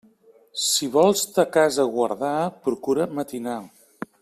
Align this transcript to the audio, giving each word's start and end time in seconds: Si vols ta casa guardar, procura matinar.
Si 0.67 0.87
vols 0.95 1.21
ta 1.35 1.45
casa 1.59 1.85
guardar, 1.97 2.33
procura 2.69 3.09
matinar. 3.21 3.61